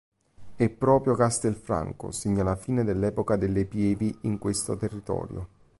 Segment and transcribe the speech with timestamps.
[0.55, 5.47] E proprio Castelfranco segna la fine dell'epoca delle Pievi in questo territorio.